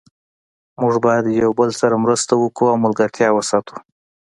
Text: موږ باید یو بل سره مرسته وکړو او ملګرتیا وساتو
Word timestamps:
موږ 0.81 0.95
باید 1.05 1.25
یو 1.43 1.51
بل 1.59 1.69
سره 1.81 1.95
مرسته 2.03 2.33
وکړو 2.37 2.67
او 2.71 2.81
ملګرتیا 2.85 3.29
وساتو 3.33 3.75